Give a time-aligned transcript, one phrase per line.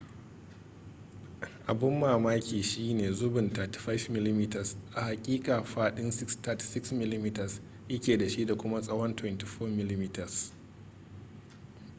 [1.67, 8.81] abin mamaki shine zubin 35mm a haƙiƙa fadin 36mm ya ke da shi da kuma
[8.81, 10.27] tsawon 24mm